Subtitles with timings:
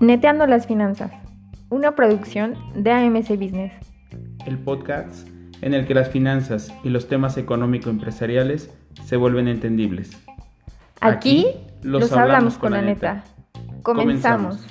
[0.00, 1.12] Neteando las finanzas,
[1.68, 3.72] una producción de AMC Business.
[4.46, 5.28] El podcast
[5.62, 8.70] en el que las finanzas y los temas económico-empresariales
[9.04, 10.18] se vuelven entendibles.
[11.00, 11.46] Aquí,
[11.82, 13.24] los, hablamos, con la neta.
[13.82, 14.66] Comenzamos.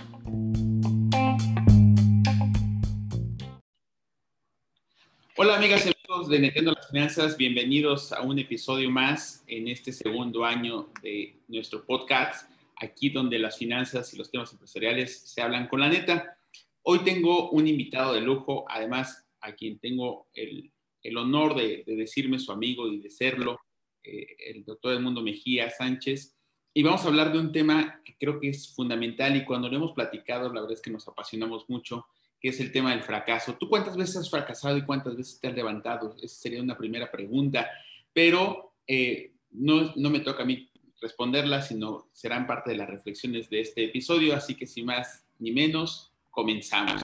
[5.38, 9.94] Hola amigas y amigos de Neteando las Finanzas, bienvenidos a un episodio más en este
[9.94, 15.70] segundo año de nuestro podcast aquí donde las finanzas y los temas empresariales se hablan
[15.70, 16.38] con la neta.
[16.82, 20.74] Hoy tengo un invitado de lujo, además a quien tengo el,
[21.16, 23.62] honor de, decirme su amigo y de serlo,
[24.04, 26.36] eh, el doctor Edmundo Mejía Sánchez.
[26.74, 29.78] Y vamos a hablar de un tema que creo que es fundamental y cuando lo
[29.78, 32.08] hemos platicado, la verdad es que nos apasionamos mucho,
[32.40, 33.56] que es el tema del fracaso.
[33.56, 36.16] ¿Tú cuántas veces has fracasado y cuántas veces te has levantado?
[36.22, 37.70] Esa sería una primera pregunta,
[38.14, 40.70] pero eh, no, no me toca a mí
[41.02, 44.36] responderlas, sino serán parte de las reflexiones de este episodio.
[44.36, 47.02] Así que sin más ni menos, comenzamos.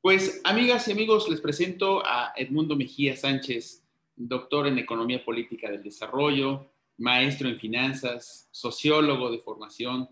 [0.00, 3.82] Pues amigas y amigos, les presento a Edmundo Mejía Sánchez,
[4.16, 10.08] doctor en Economía Política del Desarrollo, maestro en finanzas, sociólogo de formación,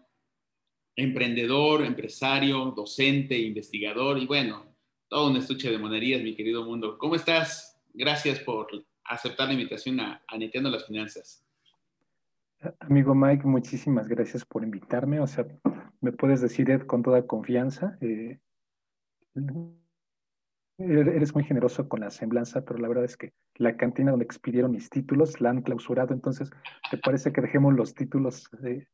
[0.96, 4.66] emprendedor, empresario, docente, investigador y bueno,
[5.08, 6.98] todo un estuche de monerías, mi querido mundo.
[6.98, 7.78] ¿Cómo estás?
[7.92, 8.68] Gracias por
[9.04, 11.44] aceptar la invitación a, a las Finanzas.
[12.80, 15.20] Amigo Mike, muchísimas gracias por invitarme.
[15.20, 15.46] O sea,
[16.00, 17.98] me puedes decir con toda confianza.
[18.00, 18.38] Eh,
[20.78, 24.72] eres muy generoso con la semblanza, pero la verdad es que la cantina donde expidieron
[24.72, 26.50] mis títulos la han clausurado, entonces
[26.90, 28.86] ¿te parece que dejemos los títulos, eh,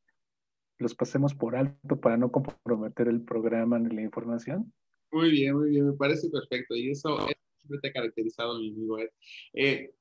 [0.79, 4.73] los pasemos por alto para no comprometer el programa ni la información?
[5.11, 6.75] Muy bien, muy bien, me parece perfecto.
[6.77, 7.17] Y eso,
[7.57, 9.09] siempre te ha caracterizado, mi amigo Ed.
[9.55, 9.95] Eh,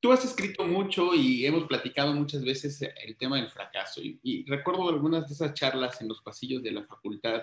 [0.00, 4.00] tú has escrito mucho y hemos platicado muchas veces el tema del fracaso.
[4.02, 7.42] Y, recuerdo algunas de esas charlas en los pasillos de la facultad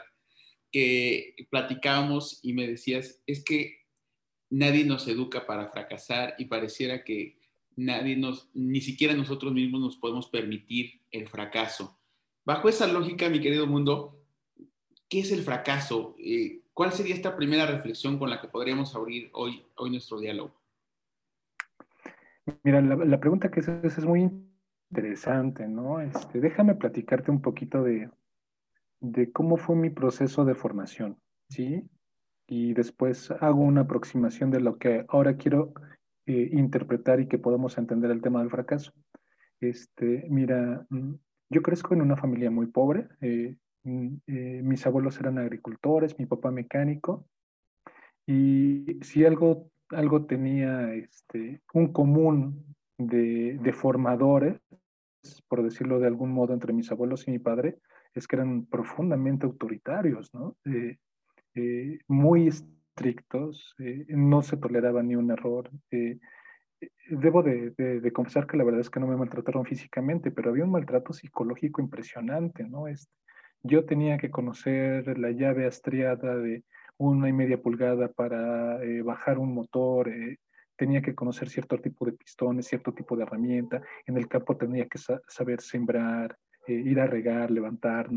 [0.74, 3.78] que platicábamos y me decías, es que
[4.50, 7.38] nadie nos educa para fracasar y pareciera que
[7.76, 12.00] nadie nos, ni siquiera nosotros mismos nos podemos permitir el fracaso.
[12.44, 14.20] Bajo esa lógica, mi querido mundo,
[15.08, 16.16] ¿qué es el fracaso?
[16.18, 20.60] Eh, ¿Cuál sería esta primera reflexión con la que podríamos abrir hoy, hoy nuestro diálogo?
[22.64, 24.30] Mira, la, pregunta que haces es muy
[24.90, 26.02] interesante, ¿no?
[26.02, 28.10] Este, déjame platicarte un poquito de,
[29.04, 31.20] de cómo fue mi proceso de formación,
[31.50, 31.88] ¿sí?
[32.48, 35.74] Y después hago una aproximación de lo que ahora quiero
[36.26, 38.92] eh, interpretar y que podamos entender el tema del fracaso.
[39.60, 41.14] Este, mira, mm,
[41.52, 46.26] yo crezco en una familia muy pobre, eh, Mm, eh, mis abuelos eran agricultores, mi
[46.26, 47.28] papá mecánico,
[48.26, 54.62] y si algo, algo tenía este, un común de, de, formadores,
[55.50, 57.80] por decirlo de algún modo, entre mis abuelos y mi padre,
[58.14, 60.56] es que eran profundamente autoritarios, ¿no?
[60.66, 60.98] Eh,
[61.56, 63.76] eh, muy estrictos,
[64.08, 65.70] no se toleraba ni un error.
[67.10, 70.64] debo de, de, confesar que la verdad es que no me maltrataron físicamente, pero había
[70.64, 72.88] un maltrato psicológico impresionante, ¿no?
[72.88, 73.12] Este,
[73.64, 76.64] yo tenía que conocer la llave astriada de
[76.98, 80.38] una y media pulgada para eh, bajar un motor, eh,
[80.76, 84.88] tenía que conocer cierto tipo de pistones, cierto tipo de herramienta, en el campo tenía
[84.88, 86.38] que saber sembrar,
[86.68, 88.10] eh, ir a regar, levantar,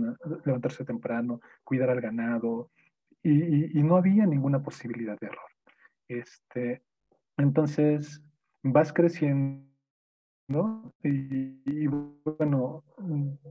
[0.45, 2.71] levantarse temprano, cuidar al ganado,
[3.23, 5.51] y, no había ninguna posibilidad de error.
[6.09, 6.83] Este,
[7.37, 8.23] entonces,
[8.63, 9.67] vas creciendo.
[11.03, 12.85] Y, bueno,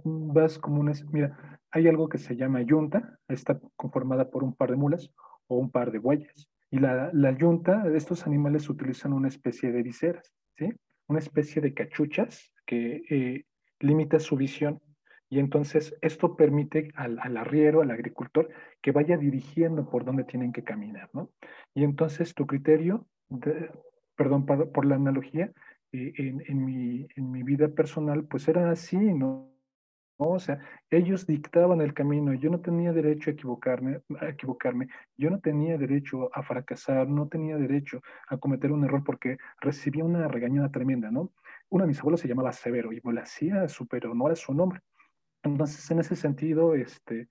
[0.03, 0.93] vas como un...
[1.11, 5.11] Mira, hay algo que se llama yunta, está conformada por un par de mulas
[5.47, 6.49] o un par de bueyes.
[6.71, 10.73] Y la, la yunta, estos animales utilizan una especie de viseras, ¿sí?
[11.07, 13.45] Una especie de cachuchas que eh,
[13.79, 14.81] limita su visión.
[15.29, 18.49] Y entonces esto permite al, al, arriero, al agricultor,
[18.81, 21.31] que vaya dirigiendo por dónde tienen que caminar, ¿no?
[21.73, 23.07] Y entonces tu criterio,
[24.15, 25.51] perdón por la analogía,
[25.91, 29.51] eh, en, mi, en mi vida personal, pues era así, ¿no?
[30.17, 30.59] O sea,
[30.89, 36.29] ellos dictaban el camino, yo no tenía derecho a equivocarme, equivocarme, yo no tenía derecho
[36.33, 41.33] a fracasar, no tenía derecho a cometer un error porque recibía una regañada tremenda, ¿no?
[41.69, 44.53] Uno de mis abuelos se llamaba Severo y me lo hacía súper honor a su
[44.53, 44.79] nombre.
[45.45, 47.29] Entonces, en ese sentido, este,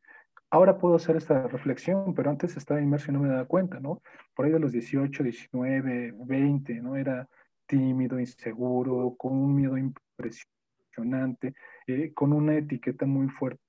[0.50, 4.02] ahora puedo hacer esta reflexión, pero antes estaba inmerso y no me daba cuenta, ¿no?
[4.34, 6.96] Por ahí de los 18, 19, 20, ¿no?
[6.96, 7.28] Era
[7.66, 11.54] tímido, inseguro, con un miedo impresionante,
[11.88, 13.60] eh, con una etiqueta muy fuerte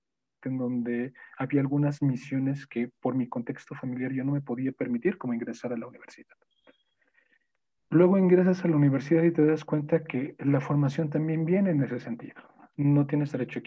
[0.44, 5.18] en donde había algunas misiones que por mi contexto familiar yo no me podía permitir,
[5.18, 6.36] como ingresar a la universidad.
[7.90, 11.82] Luego ingresas a la universidad y te das cuenta que la formación también viene en
[11.82, 12.42] ese sentido.
[12.78, 13.64] No tienes derecho a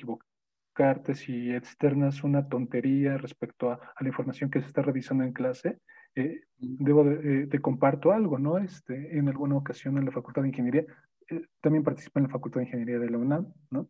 [0.79, 5.79] equivocarte si externas una tontería respecto a, la información que se está revisando en clase.
[6.15, 8.59] Eh, debo de, eh, te comparto algo, ¿no?
[8.59, 10.85] Este, en alguna ocasión en la Facultad de Ingeniería,
[11.31, 13.89] eh, también participé en la Facultad de Ingeniería de la UNAM, ¿no?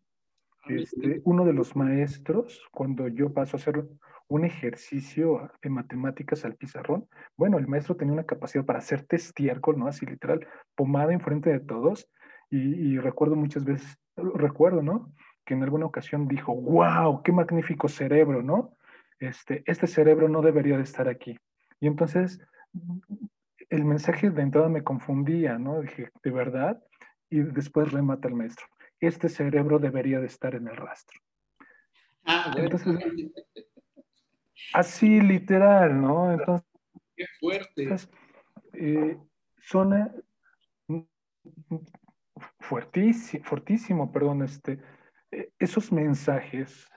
[0.67, 3.85] Este, uno de los maestros, cuando yo paso a hacer
[4.27, 7.07] un ejercicio de matemáticas al pizarrón,
[7.37, 9.87] bueno, el maestro tenía una capacidad para hacer estiércol, ¿no?
[9.87, 10.45] Así literal,
[10.75, 12.09] pomada enfrente de todos.
[12.51, 15.13] Y, recuerdo muchas veces, recuerdo, ¿no?
[15.49, 18.77] Que en alguna ocasión dijo, wow, qué magnífico cerebro, ¿no?
[19.19, 21.39] Este, este cerebro no debería de estar aquí.
[21.79, 22.39] Y entonces
[23.69, 25.81] el mensaje de entrada me confundía, ¿no?
[25.81, 26.79] Dije, ¿de verdad?
[27.31, 28.67] Y después remata el maestro
[28.99, 31.19] este cerebro debería de estar en el rastro.
[32.25, 32.97] Ah, Entonces,
[34.73, 36.33] así literal, ¿no?
[36.33, 36.67] Entonces,
[37.15, 37.95] Qué fuerte.
[38.73, 39.17] Eh,
[39.61, 40.23] son
[42.59, 44.81] fuertísimo, fuertísimo, perdón, este, eh,
[45.59, 46.87] esos mensajes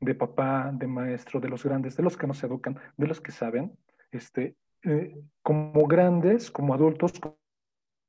[0.00, 3.32] de papá, de maestro, de los grandes, de los que nos educan, de los que
[3.32, 3.76] saben,
[4.10, 7.12] este, eh, como grandes, como adultos,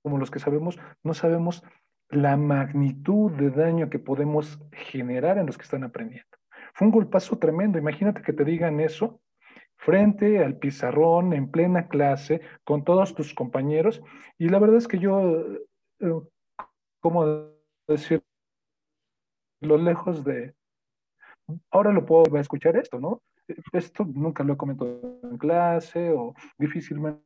[0.02, 1.64] como los que sabemos, no sabemos
[2.10, 6.30] la magnitud de daño que podemos generar en los que están aprendiendo.
[6.74, 7.78] Fue un golpazo tremendo.
[7.78, 9.22] Imagínate que te digan eso
[9.76, 14.02] frente al pizarrón, en plena clase, con todos tus compañeros.
[14.38, 15.42] Y la verdad es que yo,
[16.00, 16.22] eh,
[17.00, 17.52] ¿cómo
[17.88, 18.24] decir?
[19.64, 20.54] Lo lejos de...
[21.72, 23.22] Ahora lo puedo escuchar esto, ¿no?
[23.72, 27.24] Esto nunca lo he comentado en clase o difícilmente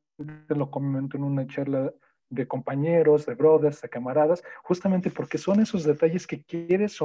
[0.49, 1.91] lo comento en una charla
[2.29, 6.99] de compañeros, de brothers, de camaradas, justamente porque son esos detalles que quieres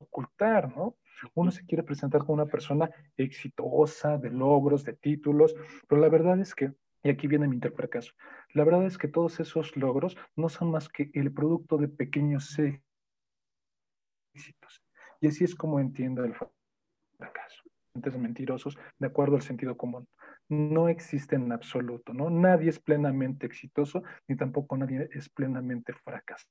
[0.00, 0.96] ocultar, ¿no?
[1.34, 5.54] Uno se quiere presentar como una persona exitosa, de logros, de títulos,
[5.88, 6.72] pero la verdad es que,
[7.02, 8.14] y aquí viene mi interpretación,
[8.54, 12.56] la verdad es que todos esos logros no son más que el producto de pequeños
[15.20, 17.62] Y así es como entiendo el fracaso.
[18.16, 20.06] Mentirosos, de acuerdo al sentido común
[20.48, 22.30] no existe en absoluto, ¿no?
[22.30, 26.48] Nadie es plenamente exitoso, ni tampoco nadie es plenamente fracasado,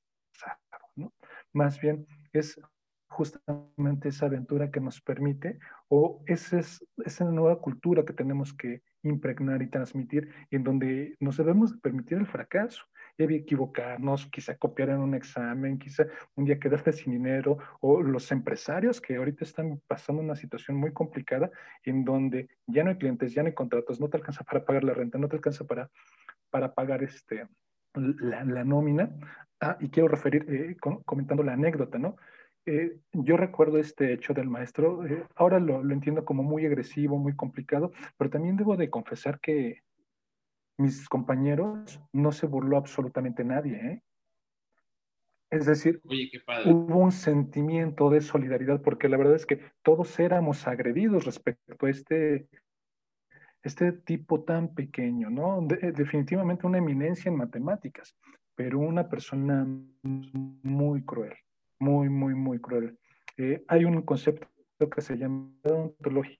[0.94, 1.12] ¿no?
[1.52, 2.60] Más bien es
[3.08, 5.58] justamente esa aventura que nos permite,
[5.88, 11.36] o esa es esa nueva cultura que tenemos que impregnar y transmitir, en donde nos
[11.36, 12.84] debemos permitir el fracaso,
[13.18, 16.06] equivocarnos, quizá copiar en un examen, quizá
[16.36, 20.92] un día quedarte sin dinero, o los empresarios que ahorita están pasando una situación muy
[20.92, 21.50] complicada
[21.82, 24.84] en donde ya no hay clientes, ya no hay contratos, no te alcanza para pagar
[24.84, 25.90] la renta, no te alcanza para,
[26.50, 27.46] para pagar este,
[27.94, 29.10] la, nómina.
[29.60, 32.16] Ah, y quiero referir, eh, comentando la anécdota, ¿no?
[32.66, 37.18] Eh, yo recuerdo este hecho del maestro, eh, ahora lo, lo, entiendo como muy agresivo,
[37.18, 39.82] muy complicado, pero también debo de confesar que
[40.78, 43.76] mis compañeros no se burló absolutamente nadie.
[43.76, 44.02] ¿eh?
[45.50, 46.00] Es decir,
[46.66, 51.90] hubo un sentimiento de solidaridad porque la verdad es que todos éramos agredidos respecto a
[51.90, 52.48] este,
[53.62, 55.66] este tipo tan pequeño, ¿no?
[55.66, 58.16] definitivamente una eminencia en matemáticas,
[58.54, 59.66] pero una persona
[60.02, 61.34] muy cruel,
[61.80, 62.98] muy, muy, muy cruel.
[63.36, 64.48] Eh, hay un concepto
[64.90, 66.38] que se llama ontología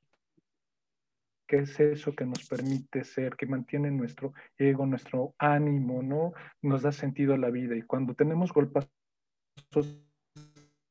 [1.48, 6.34] que es eso que nos permite ser, que mantiene nuestro ego, nuestro ánimo, ¿no?
[6.62, 7.74] Nos da sentido a la vida.
[7.74, 8.86] Y cuando tenemos golpes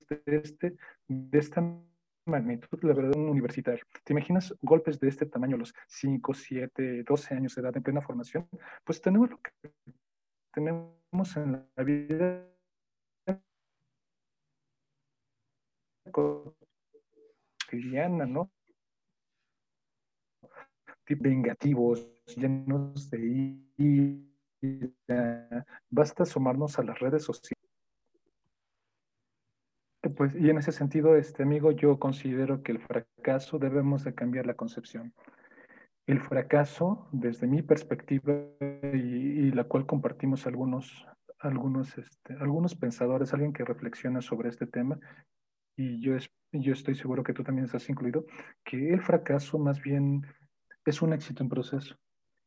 [0.10, 0.76] de, este,
[1.08, 1.62] de esta
[2.26, 3.86] magnitud, la verdad, un universitario.
[4.04, 8.02] ¿Te imaginas golpes de este tamaño los 5, 7, 12 años de edad en plena
[8.02, 8.50] formación?
[8.84, 9.52] Pues tenemos lo que
[10.52, 12.48] tenemos en la vida
[17.68, 18.50] cotidiana, ¿no?
[21.16, 25.66] Vengativos, llenos de ira.
[25.90, 27.58] Basta asomarnos a las redes sociales.
[30.16, 34.46] Pues, y en ese sentido, este amigo, yo considero que el fracaso debemos de cambiar
[34.46, 35.14] la concepción.
[36.06, 38.34] El fracaso, desde mi perspectiva
[38.94, 41.06] y, la cual compartimos algunos,
[41.40, 45.00] algunos, este, algunos pensadores, alguien que reflexiona sobre este tema,
[45.76, 46.16] y yo,
[46.54, 48.26] yo estoy seguro que tú también estás incluido,
[48.64, 50.26] que el fracaso más bien
[50.90, 51.96] es un éxito en proceso,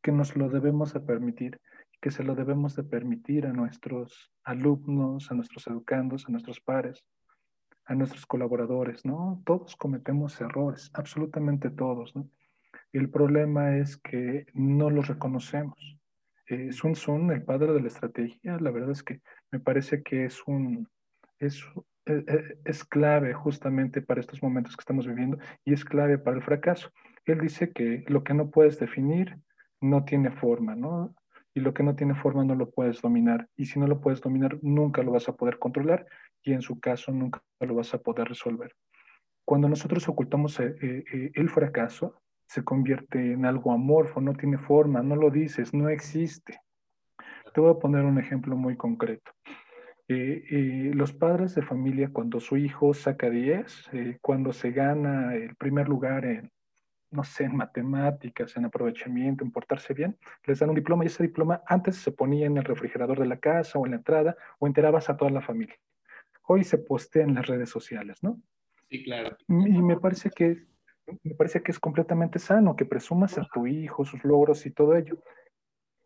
[0.03, 1.61] que nos lo debemos de permitir,
[2.01, 7.05] que se lo debemos de permitir a nuestros alumnos, a nuestros educandos, a nuestros pares,
[7.85, 9.43] a nuestros colaboradores, ¿no?
[9.45, 12.31] Todos cometemos errores, absolutamente todos, ¿no?
[12.93, 15.99] El problema es que no los reconocemos.
[16.47, 19.21] Eh, Sun Tzu, el padre de la estrategia, la verdad es que
[19.53, 20.89] me parece que es un,
[21.39, 21.63] es,
[22.07, 26.39] e, e, es clave justamente para estos momentos que estamos viviendo y es clave para
[26.39, 26.91] el fracaso.
[27.27, 29.39] Él dice que lo que no puedes definir
[29.81, 31.15] no tiene forma, ¿no?
[31.55, 33.49] Y lo que no tiene forma no lo puedes dominar.
[33.57, 36.07] Y si no lo puedes dominar, nunca lo vas a poder controlar
[36.43, 38.75] y en su caso nunca lo vas a poder resolver.
[39.45, 44.59] Cuando nosotros ocultamos eh, eh, eh, el fracaso, se convierte en algo amorfo, no tiene
[44.59, 46.61] forma, no lo dices, no existe.
[47.53, 49.33] Te voy a poner un ejemplo muy concreto.
[50.09, 56.25] los padres de familia, cuando su hijo saca 10, cuando se gana el primer lugar
[56.25, 56.51] en,
[57.11, 61.23] no sé, en matemáticas, en aprovechamiento, en portarse bien, les dan un diploma y ese
[61.23, 64.67] diploma antes se ponía en el refrigerador de la casa o en la entrada o
[64.67, 65.77] enterabas a toda la familia.
[66.47, 68.41] Hoy se postea en las redes sociales, ¿no?
[68.89, 69.37] Sí, claro.
[69.49, 70.65] Y me parece que,
[71.23, 74.97] me parece que es completamente sano que presumas a tu hijo, sus logros y todo
[74.97, 75.23] ello.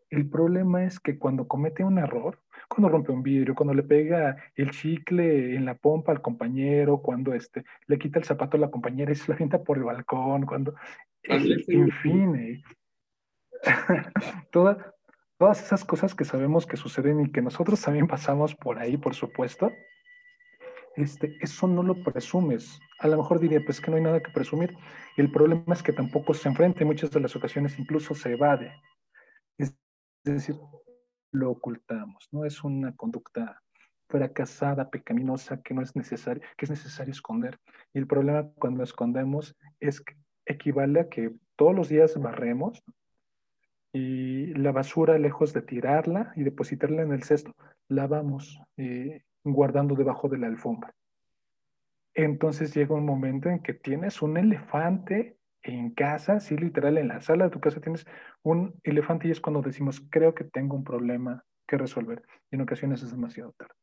[0.09, 4.37] El problema es que cuando comete un error, cuando rompe un vidrio, cuando le pega
[4.55, 8.71] el chicle en la pompa al compañero, cuando este, le quita el zapato a la
[8.71, 10.75] compañera y se lo avienta por el balcón, cuando...
[11.23, 12.63] en fin, eh,
[14.51, 19.15] todas esas cosas que sabemos que suceden y que nosotros también pasamos por ahí, por
[19.15, 19.71] supuesto,
[20.95, 22.79] este, eso no lo presumes.
[22.99, 24.75] A lo mejor diría, pues que no hay nada que presumir.
[25.17, 28.71] El problema es que tampoco se enfrenta en muchas de las ocasiones incluso se evade.
[30.25, 30.55] Es decir,
[31.31, 32.45] lo ocultamos, ¿no?
[32.45, 33.61] Es una conducta
[34.07, 37.59] fracasada, pecaminosa, que no es necesario, que es necesario esconder.
[37.93, 40.15] Y el problema cuando escondemos es que
[40.47, 42.83] equivale a que todos los días barremos
[43.93, 47.55] y la basura, lejos de tirarla y depositarla en el cesto,
[47.87, 50.93] lavamos eh, guardando debajo de la alfombra.
[52.15, 57.21] Entonces llega un momento en que tienes un elefante en casa, sí, literal, en la
[57.21, 58.05] sala de tu casa tienes
[58.43, 62.21] un elefante y es cuando decimos, creo que tengo un problema que resolver.
[62.51, 63.73] Y en ocasiones es demasiado tarde.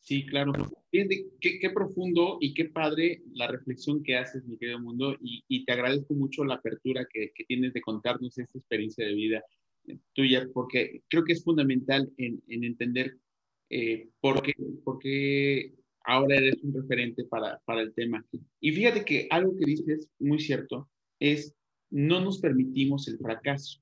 [0.00, 0.52] Sí, claro.
[0.90, 5.42] Fíjate qué, qué, profundo y qué padre la reflexión que haces, mi querido mundo, y,
[5.48, 9.42] y te agradezco mucho la apertura que, que, tienes de contarnos esta experiencia de vida
[10.12, 13.16] tuya, porque creo que es fundamental en, en entender
[13.70, 14.52] eh, por, qué,
[14.84, 18.24] por, qué, ahora eres un referente para, para el tema.
[18.60, 20.90] Y fíjate que algo que dices muy cierto
[21.20, 21.54] es
[21.90, 23.80] no nos permitimos el fracaso,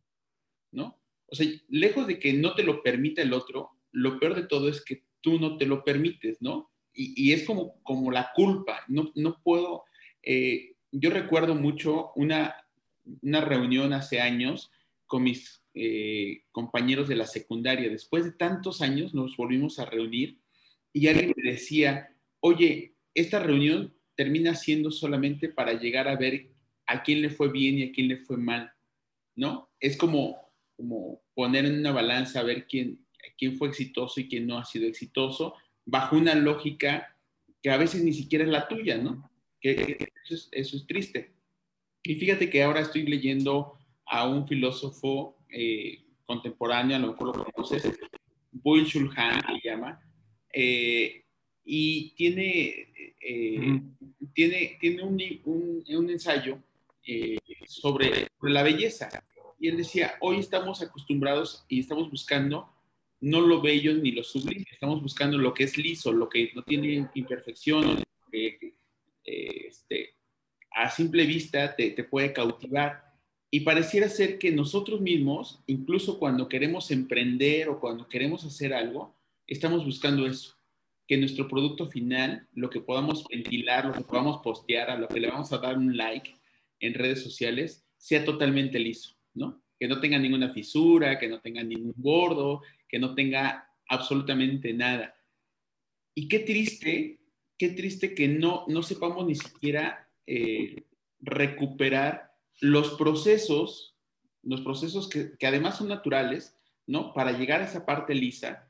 [0.71, 1.01] ¿no?
[1.27, 4.69] O sea, lejos de que no te lo permita el otro, lo peor de todo
[4.69, 6.71] es que tú no te lo permites, ¿no?
[6.93, 9.85] Y, y es como, como la culpa, no, no puedo,
[10.23, 12.55] eh, yo recuerdo mucho una,
[13.23, 14.71] una reunión hace años
[15.07, 17.89] con mis eh, compañeros de la secundaria.
[17.89, 20.39] Después de tantos años nos volvimos a reunir
[20.93, 26.51] y alguien me decía, oye, esta reunión termina siendo solamente para llegar a ver
[26.87, 28.73] a quién le fue bien y a quién le fue mal,
[29.35, 29.71] ¿no?
[29.81, 30.37] Es como,
[30.77, 33.05] como poner en una balanza a ver quién,
[33.39, 37.17] quién fue exitoso y quién no ha sido exitoso, bajo una lógica
[37.62, 39.31] que a veces ni siquiera es la tuya, ¿no?
[39.61, 41.33] Que, eso, es, triste.
[42.03, 47.45] Y fíjate que ahora estoy leyendo a un filósofo eh, contemporáneo, a lo mejor lo
[47.45, 47.99] conoces,
[48.51, 48.81] Boy
[49.17, 50.01] Han se llama,
[50.53, 51.25] eh,
[51.65, 52.89] y tiene,
[53.21, 53.81] eh,
[54.35, 56.59] tiene, tiene un, un, un ensayo
[57.07, 59.09] eh, sobre, la belleza.
[59.59, 62.69] Y él decía, hoy estamos acostumbrados y estamos buscando
[63.21, 66.65] no lo bello ni lo sublime, estamos buscando lo que es liso, lo que no
[66.65, 68.75] tiene imperfecciones, que
[69.25, 70.17] este,
[70.73, 73.13] a simple vista te, te puede cautivar.
[73.49, 79.15] Y pareciera ser que nosotros mismos, incluso cuando queremos emprender o cuando queremos hacer algo,
[79.47, 80.57] estamos buscando eso,
[81.07, 85.21] que nuestro producto final, lo que podamos ventilar, lo que podamos postear, a lo que
[85.21, 86.35] le vamos a dar un like,
[86.83, 89.62] en redes sociales sea totalmente liso, ¿no?
[89.79, 95.15] Que no tenga ninguna fisura, que no tenga ningún bordo, que no tenga absolutamente nada.
[96.15, 97.21] Y qué triste,
[97.57, 100.85] qué triste que no, no sepamos ni siquiera eh,
[101.21, 103.97] recuperar los procesos,
[104.43, 107.12] los procesos que, que además son naturales, ¿no?
[107.15, 108.69] Para llegar a esa parte lisa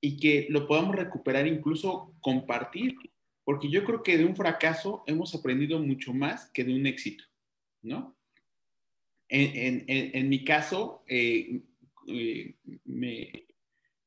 [0.00, 2.96] y que lo podamos recuperar, incluso compartir,
[3.44, 7.24] porque yo creo que de un fracaso hemos aprendido mucho más que de un éxito.
[7.82, 8.16] ¿No?
[9.34, 11.62] En, mi caso, eh,
[12.06, 13.46] eh, me,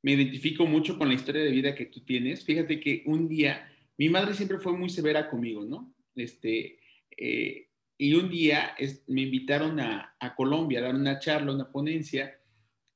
[0.03, 2.45] identifico mucho con la historia de vida que tú tienes.
[2.45, 5.95] Fíjate que un día, mi madre siempre fue muy severa conmigo, ¿no?
[6.15, 6.79] Este,
[7.17, 8.75] eh, y un día
[9.07, 12.39] me invitaron a, Colombia a dar una charla, una ponencia.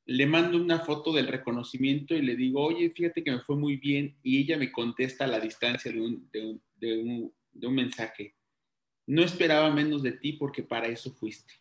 [0.05, 3.77] Le mando una foto del reconocimiento y le digo, oye, fíjate que me fue muy
[3.77, 4.17] bien.
[4.21, 8.35] Y ella me contesta a la distancia de un, de un mensaje
[9.09, 11.53] no esperaba menos de ti porque para eso fuiste.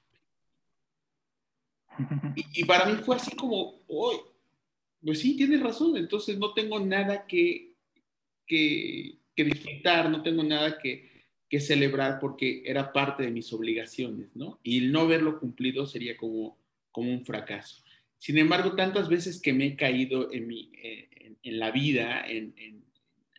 [2.54, 4.32] Y, para mí fue así como, oh,
[5.04, 7.72] pues sí, tienes razón, entonces no tengo nada que,
[8.46, 14.60] que, disfrutar, no tengo nada que, que, celebrar porque era parte de mis obligaciones, ¿no?
[14.62, 16.58] Y el no verlo cumplido sería como,
[16.92, 17.82] como un fracaso.
[18.18, 20.70] Sin embargo, tantas veces que me he caído en, mi,
[21.42, 22.54] en, la vida, en,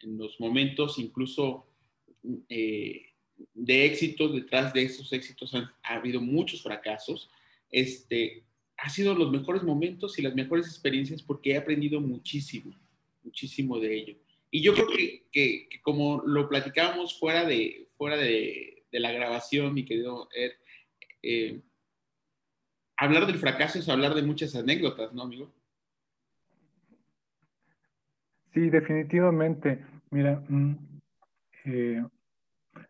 [0.02, 1.68] los momentos incluso
[2.50, 3.09] eh,
[3.54, 7.30] de éxito, detrás de esos éxitos ha habido muchos fracasos,
[7.72, 8.44] este,
[8.78, 12.74] ha sido los mejores momentos y las mejores experiencias porque he aprendido muchísimo,
[13.24, 14.16] muchísimo de ello.
[14.52, 19.74] Y yo creo que, que, como lo platicábamos fuera de, fuera de, de la grabación,
[19.74, 20.52] mi querido Ed,
[21.22, 21.62] eh,
[22.98, 25.54] hablar del fracaso es hablar de muchas anécdotas, ¿no, amigo?
[28.54, 29.86] Sí, definitivamente.
[30.10, 30.76] Mira, mm,
[31.66, 32.04] eh,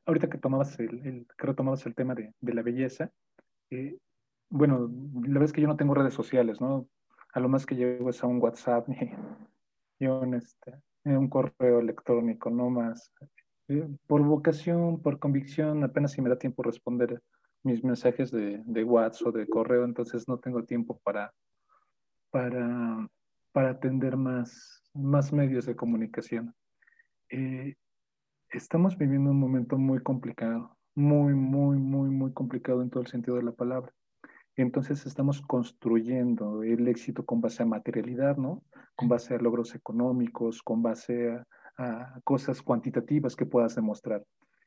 [0.06, 3.12] ahorita que tomabas el, creo tomabas el tema de, de la belleza,
[3.72, 3.98] eh,
[4.50, 6.88] bueno, la verdad es que yo no tengo redes sociales, ¿no?
[7.34, 8.88] A lo más que llevo es a un WhatsApp
[10.00, 13.12] y, un, este, un correo electrónico, no más.
[13.68, 17.22] Eh, por vocación, por convicción, apenas si me da tiempo responder
[17.64, 21.32] mis mensajes de, de WhatsApp o de correo, entonces no tengo tiempo para,
[22.32, 23.08] para,
[23.52, 26.56] para atender más, más medios de comunicación.
[27.30, 27.76] Eh,
[28.52, 33.38] estamos viviendo un momento muy complicado, muy, muy, muy, muy complicado en todo el sentido
[33.38, 33.94] de la palabra.
[34.56, 38.64] Entonces estamos construyendo el éxito con base a materialidad, ¿no?
[38.96, 41.30] Con base a logros económicos, con base
[41.78, 44.22] a, cosas cuantitativas que puedas demostrar.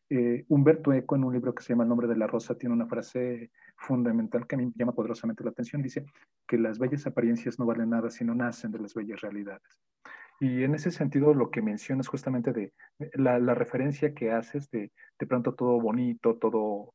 [0.09, 2.75] Eh, Humberto Eco, en un libro que se llama El nombre de la rosa, tiene
[2.75, 5.83] una frase fundamental que a mí me llama poderosamente la atención.
[5.83, 6.07] Dice
[6.47, 9.79] que las bellas apariencias no valen nada si no nacen de las bellas realidades.
[10.43, 12.73] Y en ese sentido, lo que mencionas justamente de,
[13.15, 16.95] la, referencia que haces de de pronto todo bonito, todo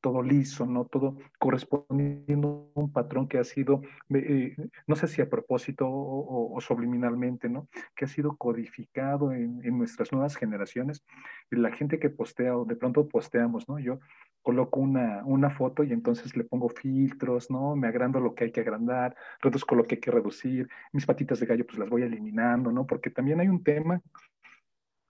[0.00, 0.84] todo liso, ¿no?
[0.86, 6.60] Todo correspondiendo a un patrón que ha sido, eh, no sé si a propósito o,
[6.60, 7.68] subliminalmente, ¿no?
[7.94, 11.04] Que ha sido codificado en, nuestras nuevas generaciones.
[11.50, 13.78] La gente que postea, o de pronto posteamos, ¿no?
[13.78, 14.00] Yo
[14.42, 17.76] coloco una, una foto y entonces le pongo filtros, ¿no?
[17.76, 21.40] Me agrando lo que hay que agrandar, reduzco lo que hay que reducir, mis patitas
[21.40, 22.86] de gallo pues las voy eliminando, ¿no?
[22.86, 24.00] Porque también hay un tema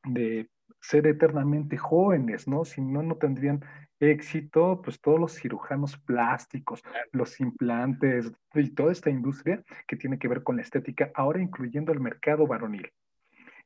[0.05, 0.49] de
[0.81, 2.65] ser eternamente jóvenes, ¿no?
[2.65, 3.61] Si no, no tendrían
[4.01, 10.29] éxito, pues todos los cirujanos plásticos, los implantes y toda esta industria que tiene que
[10.29, 12.91] ver con la estética, ahora incluyendo el mercado varonil.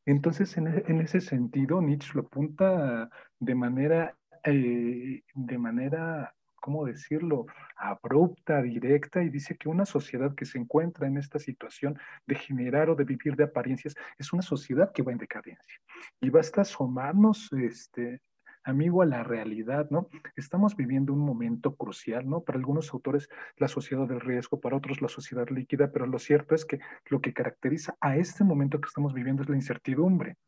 [0.06, 7.44] Entonces, en, e, ese sentido, Nietzsche lo apunta de manera, eh, de manera, ¿cómo decirlo?,
[7.76, 12.88] abrupta, directa, y dice que una sociedad que se encuentra en esta situación de generar
[12.88, 15.78] o de vivir de apariencias es una sociedad que va en decadencia.
[16.22, 18.22] Y basta asomarnos este,
[18.64, 20.08] amigo a la realidad, ¿no?
[20.36, 22.40] Estamos viviendo un momento crucial, ¿no?
[22.40, 26.54] Para algunos autores la sociedad del riesgo, para otros la sociedad líquida, pero lo cierto
[26.54, 30.38] es que lo que caracteriza a este momento que estamos viviendo es la incertidumbre.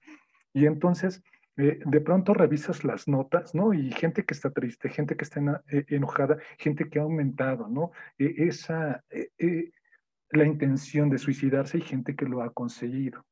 [0.54, 1.22] Y entonces,
[1.56, 3.72] eh, de pronto revisas las notas, ¿no?
[3.72, 7.92] Y gente que está triste, gente que está eh, enojada, gente que ha aumentado, ¿no?
[8.18, 9.70] E, esa, eh,
[10.30, 13.24] la intención de suicidarse y gente que lo ha conseguido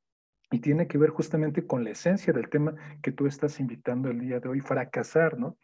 [0.50, 4.20] y tiene que ver justamente con la esencia del tema que tú estás invitando el
[4.20, 5.58] día de hoy, fracasar, ¿no?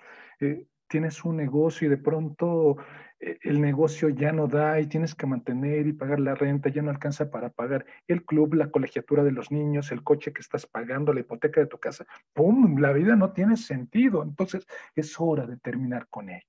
[0.90, 2.76] Eh, tienes un negocio y de pronto
[3.20, 6.82] eh, el negocio ya no da y tienes que mantener y pagar la renta, ya
[6.82, 10.66] no alcanza para pagar el club, la colegiatura de los niños, el coche que estás
[10.66, 12.06] pagando, la hipoteca de tu casa.
[12.32, 12.78] ¡Pum!
[12.78, 14.22] La vida no tiene sentido.
[14.22, 16.46] Entonces es hora de terminar con ella.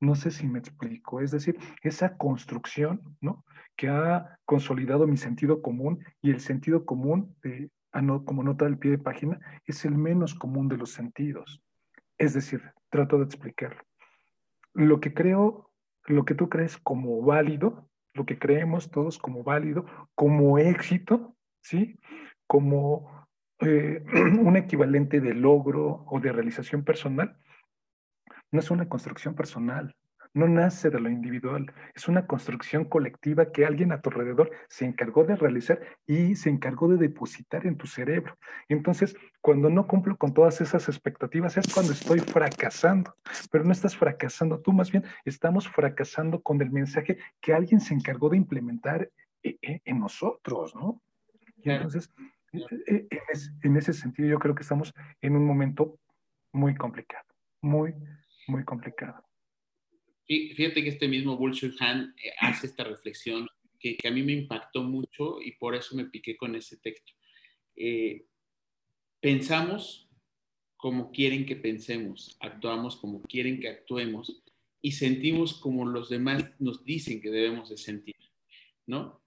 [0.00, 1.20] No sé si me explico.
[1.20, 3.44] Es decir, esa construcción, ¿no?
[3.76, 7.36] Que ha consolidado mi sentido común y el sentido común,
[8.24, 11.60] como nota del pie de página, es el menos común de los sentidos.
[12.16, 13.82] Es decir, trato de explicarlo.
[14.74, 15.70] Lo que creo,
[16.06, 21.98] lo que tú crees como válido, lo que creemos todos como válido, como éxito, ¿sí?
[22.46, 23.28] Como
[23.60, 24.04] eh,
[24.40, 27.38] un equivalente de logro o de realización personal,
[28.50, 29.94] no es una construcción personal,
[30.38, 34.84] no nace de lo individual, es una construcción colectiva que alguien a tu alrededor se
[34.84, 38.38] encargó de realizar y se encargó de depositar en tu cerebro.
[38.68, 43.14] Entonces, cuando no cumplo con todas esas expectativas es cuando estoy fracasando,
[43.50, 47.94] pero no estás fracasando tú, más bien estamos fracasando con el mensaje que alguien se
[47.94, 49.10] encargó de implementar
[49.42, 51.02] eh, eh, en nosotros, ¿no?
[51.56, 52.10] Y entonces,
[52.52, 53.08] eh,
[53.62, 55.98] en ese sentido, yo creo que estamos en un momento
[56.52, 57.26] muy complicado,
[57.60, 57.92] muy,
[58.46, 59.27] muy complicado.
[60.28, 63.48] Fíjate que este mismo Bullshit Han eh, hace esta reflexión
[63.80, 67.12] que, a mí me impactó mucho y por eso me piqué con ese texto.
[67.76, 68.26] Eh,
[69.20, 70.08] pensamos
[70.76, 74.42] como quieren que pensemos, actuamos como quieren que actuemos
[74.82, 78.16] y sentimos como los demás nos dicen que debemos de sentir,
[78.86, 79.20] ¿no?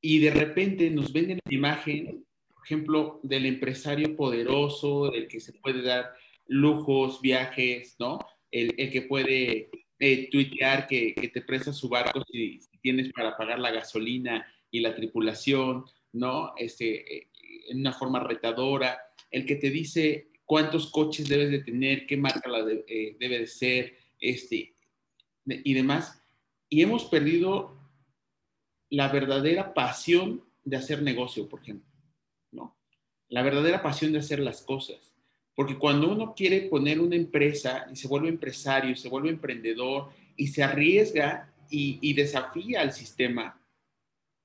[0.00, 5.52] Y de repente nos venden la imagen, por ejemplo, del empresario poderoso, del que se
[5.52, 6.12] puede dar
[6.46, 8.18] lujos, viajes, ¿no?
[8.50, 9.70] el, que puede
[10.02, 14.94] eh, tuitear que, te presta su barco si, tienes para pagar la gasolina y la
[14.94, 16.54] tripulación, ¿no?
[16.56, 17.30] Este, eh,
[17.68, 18.98] en una forma retadora,
[19.30, 23.46] el que te dice cuántos coches debes de tener, qué marca la eh, debe de
[23.46, 24.74] ser, este,
[25.44, 26.22] y demás.
[26.70, 27.78] Y hemos perdido
[28.88, 31.92] la verdadera pasión de hacer negocio, por ejemplo,
[32.52, 32.74] ¿no?
[33.28, 35.09] La verdadera pasión de hacer las cosas.
[35.54, 40.48] Porque cuando uno quiere poner una empresa y se vuelve empresario, se vuelve emprendedor y
[40.48, 43.60] se arriesga y, y desafía al sistema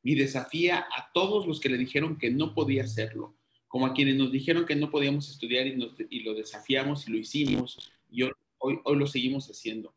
[0.06, 3.36] y desafía a todos los que le dijeron que no podía hacerlo,
[3.68, 5.76] como a quienes nos dijeron que no podíamos estudiar y,
[6.12, 9.96] y lo desafiamos y lo hicimos y hoy, hoy lo seguimos haciendo.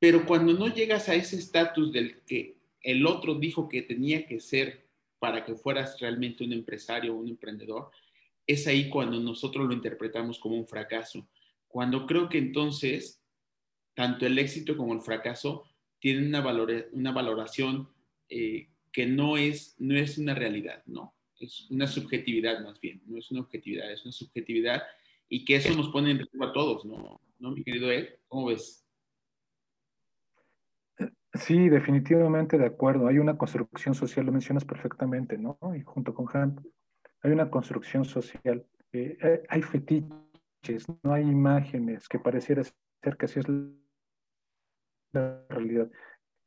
[0.00, 4.40] Pero cuando no llegas a ese estatus del que el otro dijo que tenía que
[4.40, 4.88] ser
[5.20, 7.90] para que fueras realmente un empresario o un emprendedor,
[8.48, 11.28] es ahí cuando nosotros lo interpretamos como un fracaso.
[11.68, 13.22] Cuando creo que entonces
[13.94, 15.64] tanto el éxito como el fracaso
[16.00, 16.42] tienen una,
[16.92, 17.88] una valoración
[18.28, 21.14] eh, que no es, no es una realidad, ¿no?
[21.38, 24.82] Es una subjetividad más bien, no es una objetividad, es una subjetividad
[25.28, 27.20] y que eso nos pone en riesgo a todos, ¿no?
[27.38, 28.08] ¿No, mi querido Ed?
[28.28, 28.84] ¿Cómo ves?
[31.34, 33.06] Sí, definitivamente de acuerdo.
[33.06, 35.58] Hay una construcción social, lo mencionas perfectamente, ¿no?
[35.76, 36.64] Y junto con Han,
[37.22, 38.64] hay una construcción social.
[38.92, 43.48] Eh, hay fetiches, no hay imágenes que pareciera ser que así es
[45.12, 45.90] la realidad.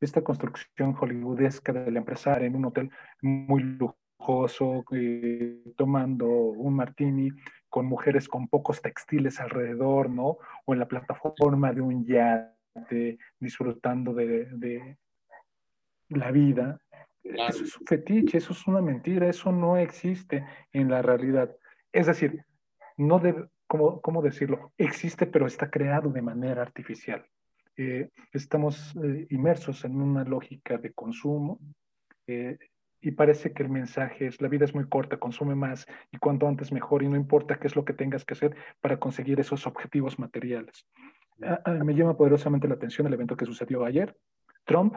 [0.00, 7.30] Esta construcción hollywoodesca del empresario en un hotel muy lujoso, eh, tomando un martini
[7.68, 10.38] con mujeres con pocos textiles alrededor, ¿no?
[10.66, 14.98] O en la plataforma de un yate, disfrutando de,
[16.08, 16.78] la vida.
[17.24, 21.54] Eso es un fetiche, eso es una mentira, eso no existe en la realidad.
[21.92, 22.44] Es decir,
[22.96, 24.72] no debe, ¿cómo, ¿cómo decirlo?
[24.76, 27.24] Existe, pero está creado de manera artificial.
[27.76, 31.58] Eh, estamos eh, inmersos en una lógica de consumo
[32.26, 32.58] eh,
[33.00, 36.46] y parece que el mensaje es la vida es muy corta, consume más y cuanto
[36.46, 39.66] antes mejor y no importa qué es lo que tengas que hacer para conseguir esos
[39.66, 40.86] objetivos materiales.
[41.82, 44.14] me llama poderosamente la atención el evento que sucedió ayer.
[44.64, 44.94] Trump,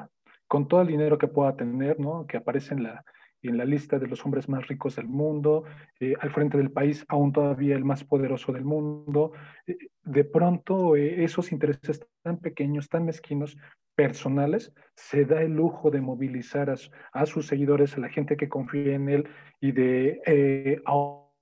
[0.47, 2.25] con todo el dinero que pueda tener, ¿no?
[2.27, 3.03] que aparece en la,
[3.49, 5.63] en la lista de los hombres más ricos del mundo,
[5.99, 9.31] eh, al frente del país aún todavía el más poderoso del mundo.
[9.67, 13.57] Eh, de pronto eh, esos intereses tan pequeños, tan mezquinos,
[13.95, 16.69] personales, se da el lujo de movilizar
[17.13, 19.29] a, sus seguidores, a la gente que confía en él
[19.61, 20.81] y de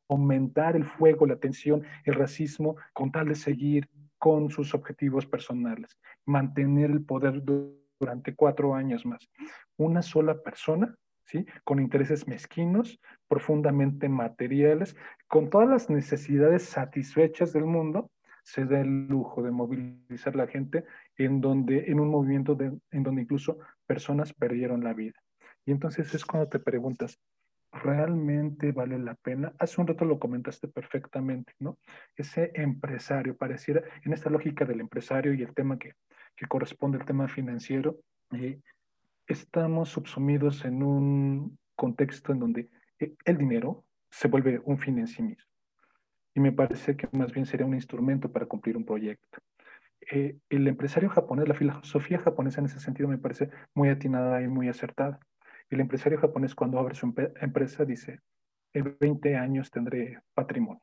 [0.08, 3.89] aumentar el fuego, la tensión, el racismo, con tal de seguir
[4.20, 7.42] con sus objetivos personales, mantener el poder
[8.04, 9.30] durante cuatro años más.
[9.78, 10.96] Una sola persona
[11.63, 14.96] con intereses mezquinos, profundamente materiales,
[15.28, 18.12] con todas las necesidades satisfechas del mundo,
[18.44, 20.84] se da el lujo de movilizar la gente
[21.18, 22.58] en donde, en un movimiento
[22.92, 25.20] en donde incluso personas perdieron la vida.
[25.66, 27.18] Y entonces es cuando te preguntas,
[27.72, 29.54] ¿realmente vale la pena?
[29.58, 31.78] Hace un rato lo comentaste perfectamente, ¿no?
[32.16, 35.94] Ese empresario, pareciera, en esta lógica del empresario y el tema que,
[36.36, 37.98] que corresponde al tema financiero,
[38.32, 38.60] eh,
[39.28, 42.69] estamos subsumidos en un contexto en donde
[43.00, 45.50] eh, el dinero se vuelve un fin en sí mismo.
[46.36, 49.39] Y me parece que más bien sería un instrumento para cumplir un proyecto.
[50.12, 54.48] Eh, el empresario japonés, la filosofía japonesa en ese sentido me parece muy atinada y
[54.48, 55.19] muy acertada.
[55.69, 58.19] El empresario japonés cuando abre su empresa dice,
[58.74, 60.82] en 20 años tendré patrimonio.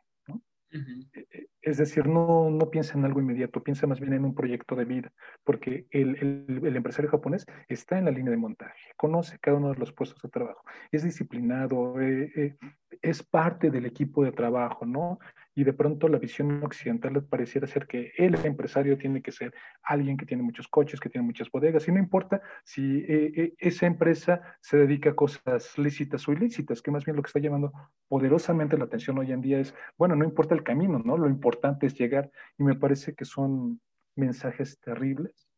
[0.72, 4.35] E, e, es decir, no, no piensa en algo inmediato, piensa más bien en un
[4.35, 5.12] proyecto de vida,
[5.44, 6.16] porque el,
[6.64, 10.22] el, empresario japonés está en la línea de montaje, conoce cada uno de los puestos
[10.22, 12.56] de trabajo, es disciplinado, eh, eh,
[13.02, 15.18] es parte del equipo de trabajo, ¿no?
[15.54, 20.16] Y de pronto la visión occidental pareciera ser que el empresario tiene que ser alguien
[20.16, 23.86] que tiene muchos coches, que tiene muchas bodegas, y no importa si eh, eh, esa
[23.86, 27.72] empresa se dedica a cosas lícitas o ilícitas, que más bien lo que está llamando
[28.08, 31.16] poderosamente la atención hoy en día es, bueno, no importa el camino, ¿no?
[31.16, 33.80] Lo importante es llegar, y me parece que son
[34.16, 35.48] mensajes terribles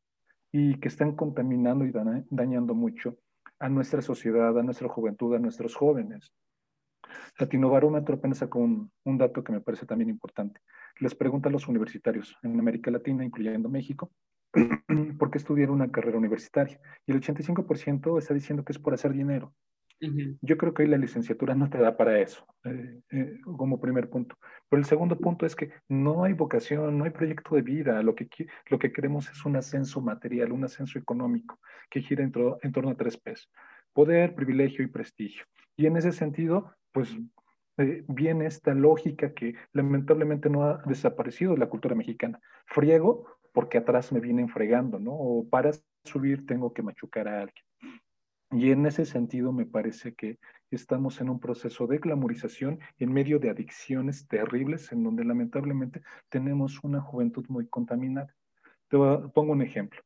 [0.52, 1.92] y que están contaminando y
[2.30, 3.16] dañando mucho
[3.58, 6.32] a nuestra sociedad, a nuestra juventud, a nuestros jóvenes.
[7.38, 10.60] Latinobarómetro apenas sacó un, un, dato que me parece también importante.
[11.00, 14.12] Les pregunta a los universitarios en América Latina, incluyendo México,
[15.18, 16.80] por qué estudiar una carrera universitaria.
[17.06, 19.54] Y el 85% está diciendo que es por hacer dinero.
[20.40, 24.10] Yo creo que hoy la licenciatura no te da para eso, eh, eh, como primer
[24.10, 24.36] punto.
[24.68, 28.02] Pero el segundo punto es que no hay vocación, no hay proyecto de vida.
[28.02, 28.28] Lo que,
[28.68, 32.90] lo que queremos es un ascenso material, un ascenso económico que gira en, en torno
[32.90, 33.48] a tres P's.
[33.92, 35.44] Poder, privilegio y prestigio.
[35.76, 37.16] Y en ese sentido, pues
[37.78, 42.40] eh, viene esta lógica que lamentablemente no ha desaparecido de la cultura mexicana.
[42.66, 45.12] Friego porque atrás me vienen fregando, ¿no?
[45.12, 45.72] O para
[46.04, 47.64] subir tengo que machucar a alguien.
[48.50, 50.38] Y en ese sentido me parece que
[50.70, 56.78] estamos en un proceso de glamorización en medio de adicciones terribles en donde lamentablemente tenemos
[56.82, 58.34] una juventud muy contaminada.
[58.88, 60.00] Te pongo un ejemplo.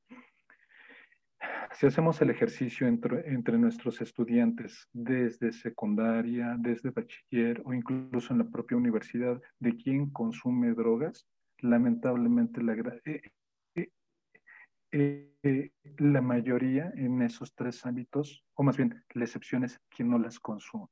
[1.78, 8.38] Si hacemos el ejercicio entre, entre, nuestros estudiantes desde secundaria, desde bachiller o incluso en
[8.38, 13.90] la propia universidad de quién consume drogas, lamentablemente la, eh,
[15.42, 20.18] eh, la mayoría en esos tres ámbitos, o más bien la excepción es quien no
[20.18, 20.86] las consume.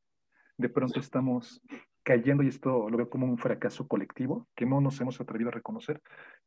[0.59, 1.63] De pronto estamos
[2.03, 5.55] cayendo, y esto lo veo como un fracaso colectivo, que no nos hemos atrevido a
[5.55, 6.03] reconocer,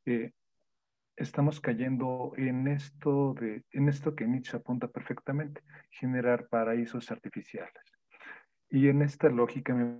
[0.05, 0.31] eh,
[1.17, 7.83] estamos cayendo en esto, de, en esto que Nietzsche apunta perfectamente, generar paraísos artificiales.
[8.69, 9.99] Y en esta lógica me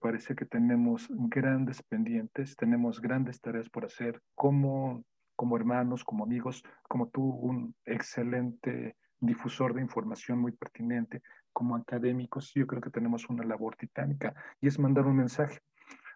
[0.00, 5.04] parece que tenemos grandes pendientes, tenemos grandes tareas por hacer como
[5.36, 12.52] como hermanos, como amigos, como tú, un excelente difusor de información muy pertinente, como académicos,
[12.54, 15.60] yo creo que tenemos una labor titánica y es mandar un mensaje.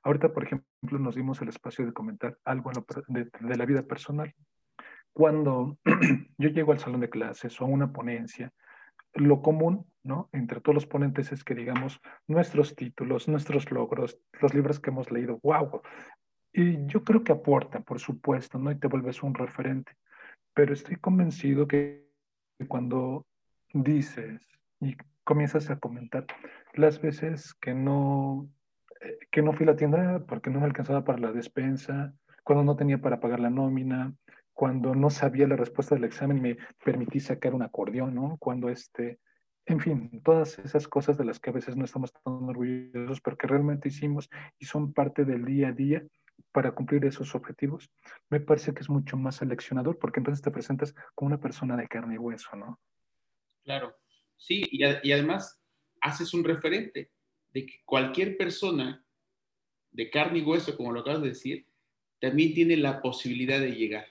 [0.03, 2.71] Ahorita, por ejemplo, nos dimos el espacio de comentar algo
[3.09, 4.35] de, de la vida personal.
[5.13, 5.79] Cuando
[6.39, 8.53] yo llego al salón de clases o a una ponencia,
[9.15, 10.29] lo común, ¿no?
[10.33, 15.11] Entre todos los ponentes es que digamos nuestros títulos, nuestros logros, los libros que hemos
[15.11, 15.83] leído, wow,
[16.53, 18.71] y yo creo que aporta, por supuesto, ¿no?
[18.71, 19.93] Y te vuelves un referente.
[20.55, 22.09] Pero estoy convencido que
[22.69, 23.27] cuando
[23.73, 24.47] dices
[24.81, 26.27] y comienzas a comentar
[26.75, 28.49] las veces que no,
[29.31, 32.77] que no fui a la tienda porque no me alcanzaba para la despensa, cuando no
[32.77, 34.15] tenía para pagar la nómina,
[34.53, 38.37] cuando no sabía la respuesta del examen me permití sacar un acordeón, ¿no?
[38.39, 39.19] Cuando este,
[39.67, 43.37] en fin, todas esas cosas de las que a veces no estamos tan orgullosos, pero
[43.37, 46.05] que realmente hicimos y son parte del día a día
[46.53, 47.91] para cumplir esos objetivos,
[48.31, 51.87] me parece que es mucho más seleccionador porque entonces te presentas como una persona de
[51.87, 52.81] carne y hueso, ¿no?
[53.63, 53.95] Claro,
[54.37, 55.63] sí, y, y además
[56.01, 57.11] haces un referente
[57.53, 59.05] de que cualquier persona
[59.93, 61.67] de carne y hueso, como lo acabas de decir,
[62.21, 64.07] también tiene la posibilidad de llegar.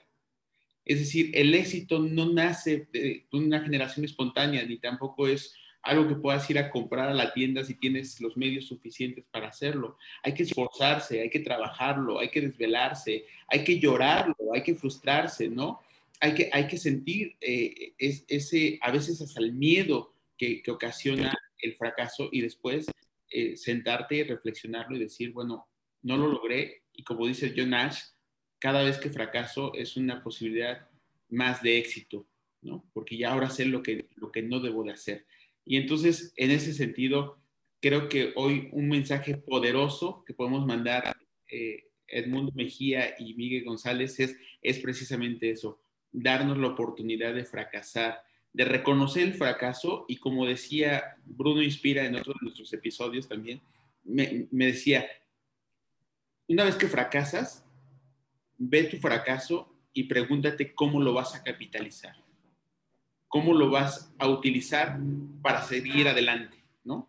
[0.84, 6.14] Es decir, el éxito no nace de una generación espontánea, ni tampoco es algo que
[6.14, 9.96] puedas ir a comprar a la tienda si tienes los medios suficientes para hacerlo.
[10.22, 15.48] Hay que esforzarse, hay que trabajarlo, hay que desvelarse, hay que llorarlo, hay que frustrarse,
[15.48, 15.80] ¿no?
[16.20, 21.74] Hay que, hay que sentir eh, ese, a veces hasta el miedo que, ocasiona el
[21.74, 22.86] fracaso y después
[23.30, 25.68] eh, sentarte y reflexionarlo y decir, bueno,
[26.02, 28.00] no lo logré y como dice John Nash,
[28.58, 30.88] cada vez que fracaso es una posibilidad
[31.30, 32.26] más de éxito,
[32.60, 32.84] ¿no?
[32.92, 35.26] Porque ya ahora sé lo que, lo que no debo de hacer.
[35.64, 37.38] Y entonces, en ese sentido,
[37.80, 41.16] creo que hoy un mensaje poderoso que podemos mandar
[41.50, 45.80] eh, Edmundo Mejía y Miguel González es, es precisamente eso,
[46.12, 52.16] darnos la oportunidad de fracasar, de reconocer el fracaso y como decía Bruno Inspira en
[52.16, 53.60] otros de nuestros episodios también,
[54.02, 55.06] me, me decía,
[56.48, 57.64] una vez que fracasas,
[58.58, 62.16] ve tu fracaso y pregúntate cómo lo vas a capitalizar
[63.30, 64.98] cómo lo vas a utilizar
[65.40, 67.08] para seguir adelante, ¿no?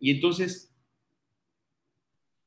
[0.00, 0.74] Y entonces,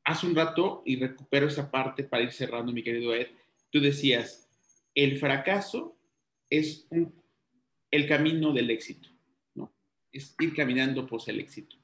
[0.04, 3.28] hace un rato, y recupero esa parte para ir cerrando, mi querido Ed,
[3.72, 4.50] tú decías,
[4.94, 5.98] el fracaso
[6.50, 6.86] es
[7.94, 9.08] el camino del éxito,
[9.54, 9.72] ¿no?
[10.12, 11.76] Es ir caminando por el éxito.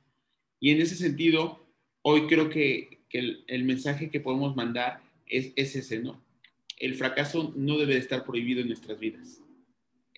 [0.60, 1.64] Y en ese sentido,
[2.02, 6.20] hoy creo que, el, mensaje que podemos mandar es, ese, ¿no?
[6.78, 9.40] El fracaso no debe de estar prohibido en nuestras vidas.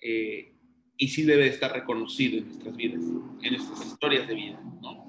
[0.00, 0.52] Eh,
[0.96, 3.02] y sí debe estar reconocido en nuestras vidas,
[3.42, 5.06] en nuestras historias de vida, ¿no?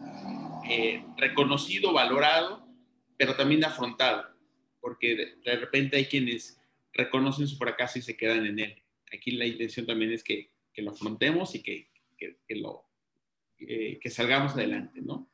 [0.69, 2.67] Eh, reconocido, valorado,
[3.17, 4.25] pero también afrontado,
[4.81, 6.59] porque de, repente hay quienes
[6.91, 8.83] reconocen su fracaso y se quedan en él.
[9.13, 12.37] Aquí la intención también es que, que lo afrontemos y que, que,
[13.59, 15.29] eh, que salgamos adelante, ¿no?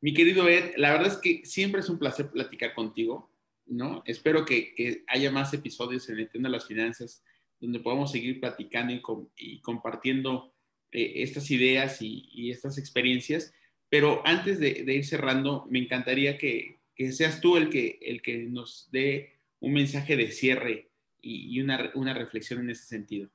[0.00, 3.30] Mi querido Ed, la verdad es que siempre es un placer platicar contigo,
[3.66, 4.02] ¿no?
[4.04, 7.22] Espero que, que haya más episodios en Entiendo las Finanzas
[7.62, 8.92] donde podamos seguir platicando
[9.36, 10.52] y, compartiendo
[10.90, 13.54] eh, estas ideas y, estas experiencias.
[13.88, 16.80] Pero antes de, ir cerrando, me encantaría que,
[17.12, 22.14] seas tú el que, el que nos dé un mensaje de cierre y, una, una,
[22.14, 23.30] reflexión en ese sentido.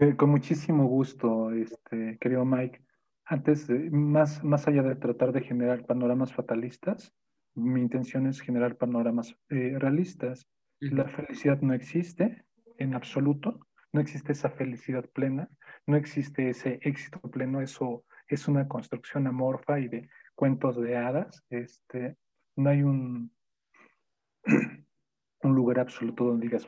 [0.00, 2.82] Eh, con muchísimo gusto, este, querido Mike.
[3.26, 7.12] Antes, más, más allá de tratar de generar panoramas fatalistas,
[7.54, 10.48] mi intención es generar panoramas eh, realistas
[10.80, 12.46] la felicidad no existe
[12.78, 13.60] en absoluto,
[13.92, 15.50] no existe esa felicidad plena,
[15.86, 21.44] no existe ese éxito pleno, eso es una construcción amorfa y de cuentos de hadas.
[21.50, 22.16] Este,
[22.56, 23.30] no hay un
[25.42, 26.66] un lugar absoluto donde digas,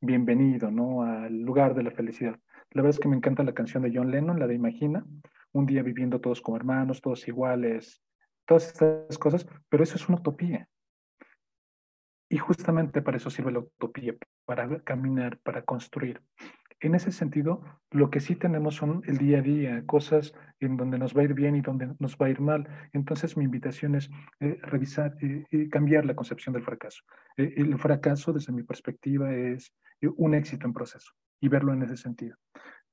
[0.00, 1.02] bienvenido, ¿no?
[1.02, 2.38] Al lugar de la felicidad.
[2.76, 5.02] La verdad es que me encanta la canción de John Lennon, la de Imagina,
[5.52, 8.02] un día viviendo todos como hermanos, todos iguales,
[8.44, 10.68] todas estas cosas, pero eso es una utopía.
[12.28, 16.20] Y justamente para eso sirve la utopía, para caminar, para construir.
[16.78, 17.62] En ese sentido,
[17.92, 21.24] lo que sí tenemos son el día a día, cosas en donde nos va a
[21.24, 22.68] ir bien y donde nos va a ir mal.
[22.92, 24.10] Entonces, mi invitación es
[24.40, 27.00] eh, revisar y eh, cambiar la concepción del fracaso.
[27.38, 31.96] Eh, el fracaso, desde mi perspectiva, es un éxito en proceso y verlo en ese
[31.96, 32.36] sentido.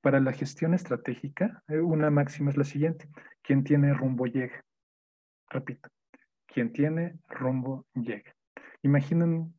[0.02, 3.08] Para la gestión estratégica, una máxima es la siguiente,
[3.42, 4.64] quien tiene rumbo llega.
[5.50, 5.90] Repito,
[6.46, 8.36] quien tiene rumbo llega.
[8.82, 9.54] Imaginen,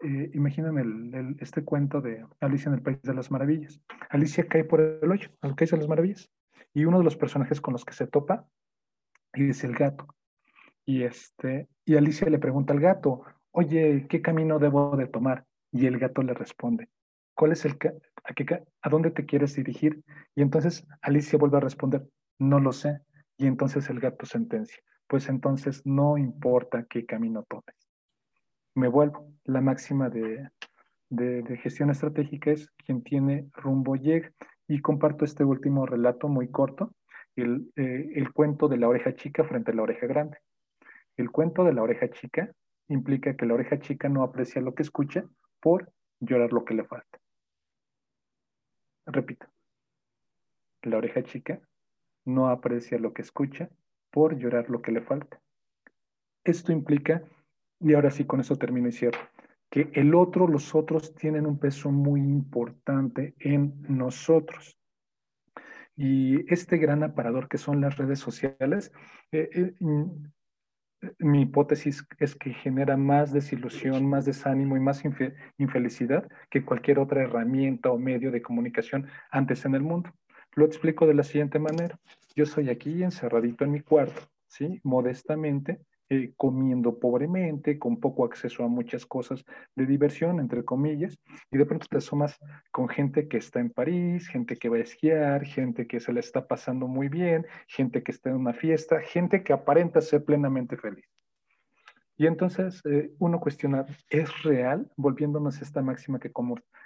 [0.00, 3.80] eh, el, este cuento de Alicia en el País de las Maravillas.
[4.08, 6.30] Alicia cae por el hoyo, al País de las Maravillas.
[6.72, 8.46] Y uno de los personajes con los que se topa
[9.32, 10.06] es el gato.
[10.86, 15.44] Y, este, y Alicia le pregunta al gato, oye, ¿qué camino debo de tomar?
[15.72, 16.88] Y el gato le responde,
[17.40, 20.04] ¿cuál es el a, a dónde te quieres dirigir?
[20.34, 22.06] Y entonces Alicia vuelve a responder,
[22.38, 23.00] no lo sé.
[23.38, 27.80] Y entonces el gato sentencia, pues entonces no importa qué camino tomes
[28.74, 29.32] me vuelvo.
[29.44, 30.50] La máxima de,
[31.62, 34.30] gestión estratégica es quien tiene rumbo llega.
[34.68, 36.94] Y comparto este último relato muy corto,
[37.34, 40.38] el, eh, el cuento de la oreja chica frente a la oreja grande.
[41.16, 42.52] El cuento de la oreja chica
[42.88, 45.24] implica que la oreja chica no aprecia lo que escucha
[45.60, 47.09] por llorar lo que le falta.
[49.10, 49.46] Repito,
[50.82, 51.60] la oreja chica
[52.24, 53.70] no aprecia lo que escucha
[54.10, 55.40] por llorar lo que le falta.
[56.44, 57.22] Esto implica
[57.80, 59.20] y ahora sí, con eso termino y cierro,
[59.70, 64.76] que el otro, los otros tienen un peso muy importante en nosotros.
[65.96, 68.92] Y este gran aparador que son las redes sociales,
[69.32, 69.74] eh, eh,
[71.18, 75.02] mi hipótesis es que genera más desilusión, más desánimo y más
[75.58, 80.12] infelicidad que cualquier otra herramienta o medio de comunicación antes en el mundo.
[80.54, 81.98] Lo explico de la siguiente manera.
[82.34, 84.80] Yo soy aquí encerradito en mi cuarto, ¿sí?
[84.82, 89.44] Modestamente, eh, comiendo pobremente, con poco acceso a muchas cosas
[89.76, 91.16] de diversión, entre comillas,
[91.52, 92.36] y de pronto te asomas
[92.72, 96.18] con gente que está en París, gente que va a esquiar, gente que se le
[96.18, 100.76] está pasando muy bien, gente que está en una fiesta, gente que aparenta ser plenamente
[100.76, 101.19] feliz.
[102.20, 104.92] Y entonces eh, uno cuestiona, ¿es real?
[104.98, 106.30] Volviéndonos a esta máxima que,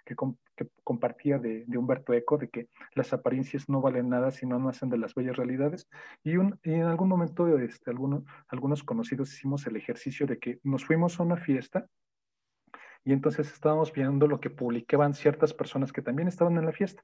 [0.05, 0.15] que,
[0.85, 4.99] compartía de, Humberto Eco, de que las apariencias no valen nada si no nacen de
[4.99, 5.89] las bellas realidades.
[6.23, 11.19] Y, un, en algún momento este, algunos conocidos hicimos el ejercicio de que nos fuimos
[11.19, 11.89] a una fiesta
[13.05, 17.03] y entonces estábamos viendo lo que publicaban ciertas personas que también estaban en la fiesta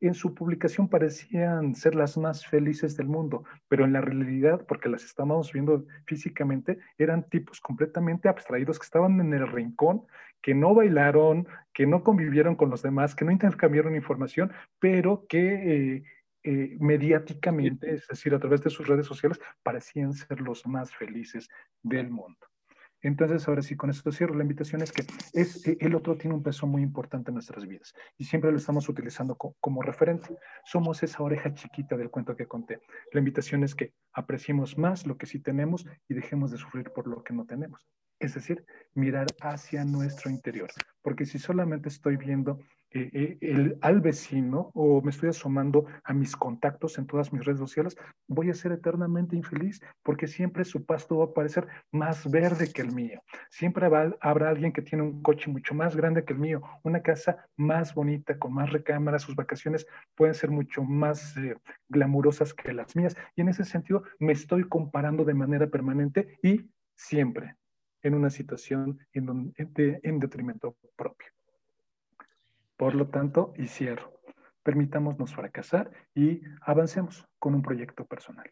[0.00, 4.88] en su publicación parecían ser las más felices del mundo, pero en la realidad, porque
[4.88, 10.06] las estábamos viendo físicamente, eran tipos completamente abstraídos que estaban en el rincón,
[10.40, 15.96] que no bailaron, que no convivieron con los demás, que no intercambiaron información, pero que...
[15.96, 16.04] Eh,
[16.44, 21.48] eh, mediáticamente, es decir, a través de sus redes sociales, parecían ser los más felices
[21.82, 22.46] del mundo.
[23.02, 24.34] Entonces, ahora sí, con esto cierro.
[24.34, 27.66] La invitación es que es, eh, el otro tiene un peso muy importante en nuestras
[27.66, 30.36] vidas y siempre lo estamos utilizando como referente.
[30.64, 32.80] Somos esa oreja chiquita del cuento que conté.
[33.12, 37.06] La invitación es que apreciemos más lo que sí tenemos y dejemos de sufrir por
[37.06, 37.88] lo que no tenemos.
[38.18, 40.70] Es decir, mirar hacia nuestro interior.
[41.02, 42.58] Porque si solamente estoy viendo
[42.90, 47.44] eh, eh, el, al vecino o me estoy asomando a mis contactos en todas mis
[47.44, 47.96] redes sociales,
[48.26, 52.80] voy a ser eternamente infeliz porque siempre su pasto va a parecer más verde que
[52.80, 53.22] el mío.
[53.50, 57.46] Siempre habrá alguien que tiene un coche mucho más grande que el mío, una casa
[57.56, 61.56] más bonita, con más recámaras, sus vacaciones pueden ser mucho más eh,
[61.88, 63.16] glamurosas que las mías.
[63.36, 67.56] Y en ese sentido me estoy comparando de manera permanente y siempre
[68.02, 71.37] en una situación en, en detrimento propio.
[72.78, 74.20] Por lo tanto, y cierro,
[74.62, 78.48] permitámonos fracasar y avancemos con un proyecto personal.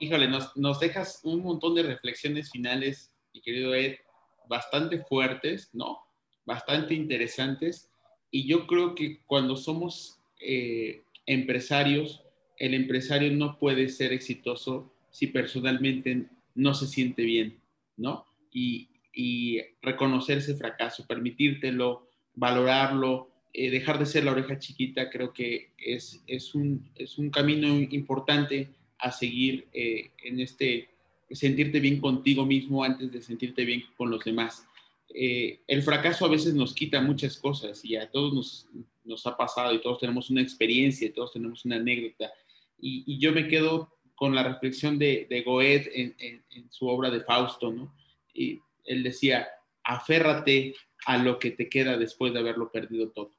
[0.00, 3.98] Híjole, nos, dejas un montón de reflexiones finales, mi querido Ed,
[4.48, 6.00] bastante fuertes, ¿no?
[6.44, 7.92] Bastante interesantes.
[8.32, 12.24] Y yo creo que cuando somos eh, empresarios,
[12.58, 16.26] el empresario no puede ser exitoso si personalmente
[16.56, 17.60] no se siente bien,
[17.96, 18.26] ¿no?
[18.50, 22.05] Y, y reconocer ese fracaso, permitírtelo,
[22.36, 27.30] valorarlo, eh, dejar de ser la oreja chiquita, creo que es, es, un, es un
[27.30, 28.68] camino importante
[28.98, 30.90] a seguir eh, en este
[31.30, 34.66] sentirte bien contigo mismo antes de sentirte bien con los demás.
[35.12, 38.68] Eh, el fracaso a veces nos quita muchas cosas y a todos nos,
[39.04, 42.30] nos ha pasado y todos tenemos una experiencia, todos tenemos una anécdota.
[42.78, 47.10] Y, yo me quedo con la reflexión de, de Goethe en, en, en, su obra
[47.10, 47.94] de Fausto, ¿no?
[48.34, 49.48] Y él decía,
[49.82, 50.74] aférrate
[51.04, 53.32] a lo que te queda después de haberlo perdido todo.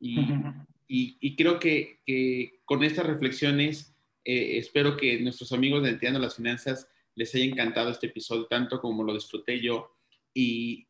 [0.00, 6.88] Y, creo que, con estas reflexiones, eh, espero que nuestros amigos de Entiendo las Finanzas
[7.14, 9.94] les haya encantado este episodio tanto como lo disfruté yo.
[10.32, 10.86] Y,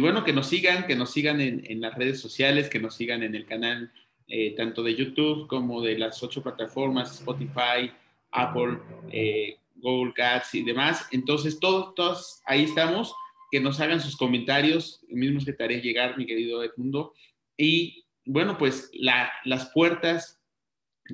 [0.00, 3.34] bueno, que nos sigan, que nos sigan en, las redes sociales, que nos sigan en
[3.34, 3.92] el canal
[4.26, 7.90] eh, tanto de YouTube como de las ocho plataformas, Spotify,
[8.30, 8.78] Apple,
[9.10, 11.06] eh, Google Cats y demás.
[11.10, 13.14] Entonces, todos, todos ahí estamos.
[13.50, 17.14] Que nos hagan sus comentarios, mismos que te haré llegar, mi querido Edmundo.
[17.56, 20.40] Y bueno, pues las puertas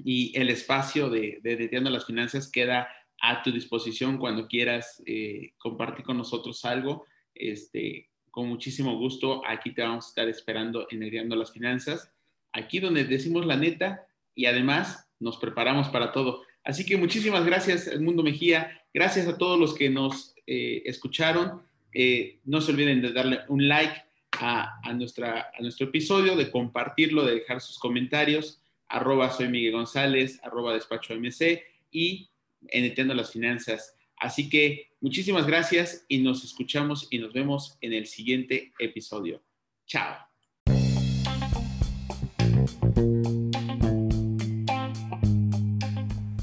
[0.05, 2.89] y el espacio de, de las Finanzas queda
[3.21, 7.07] a tu disposición cuando quieras eh, compartir con nosotros algo.
[7.35, 12.13] Este, con muchísimo gusto, aquí te vamos a estar esperando en Neteando las Finanzas,
[12.53, 16.43] aquí donde decimos la neta y además nos preparamos para todo.
[16.65, 18.83] Así que muchísimas gracias, Edmundo Mejía.
[18.93, 21.63] Gracias a todos los que nos eh, escucharon.
[21.95, 27.61] Eh, no se olviden de darle un like a, nuestro episodio, de compartirlo, de dejar
[27.61, 32.29] sus comentarios, arroba soy Miguel González, arroba despacho MC y
[32.69, 33.95] en las Finanzas.
[34.17, 39.43] Así que muchísimas gracias y nos escuchamos y nos vemos en el siguiente episodio.
[39.87, 40.17] Chao.